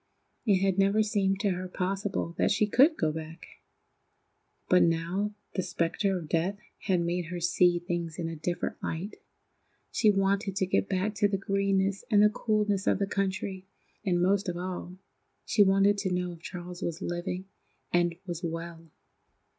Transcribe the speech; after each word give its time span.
It 0.47 0.61
had 0.61 0.79
never 0.79 1.03
seemed 1.03 1.39
to 1.41 1.51
her 1.51 1.67
possible 1.67 2.33
that 2.39 2.49
she 2.49 2.65
could 2.65 2.97
go 2.97 3.11
back. 3.11 3.45
But 4.67 4.81
now 4.81 5.35
the 5.53 5.61
spectre 5.61 6.17
of 6.17 6.27
death 6.27 6.57
had 6.79 7.01
made 7.01 7.25
her 7.25 7.39
see 7.39 7.77
things 7.77 8.17
in 8.17 8.27
a 8.27 8.35
different 8.35 8.81
light. 8.81 9.17
She 9.91 10.09
wanted 10.09 10.55
to 10.55 10.65
get 10.65 10.89
back 10.89 11.13
to 11.13 11.27
the 11.27 11.37
greenness 11.37 12.03
and 12.09 12.23
the 12.23 12.29
coolness 12.31 12.87
of 12.87 12.97
the 12.97 13.05
country, 13.05 13.67
and, 14.03 14.19
most 14.19 14.49
of 14.49 14.57
all, 14.57 14.97
she 15.45 15.61
wanted 15.61 15.99
to 15.99 16.11
know 16.11 16.31
if 16.31 16.41
Charles 16.41 16.81
was 16.81 17.03
living 17.03 17.45
and 17.93 18.15
was 18.25 18.43
well. 18.43 18.89